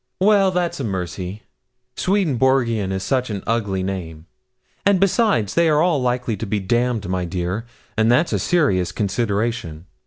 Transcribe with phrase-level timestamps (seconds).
[0.19, 1.43] 'Well, that's a mercy;
[1.95, 4.25] Swedenborgian is such an ugly name,
[4.83, 8.91] and besides, they are all likely to be damned, my dear, and that's a serious
[8.91, 9.85] consideration.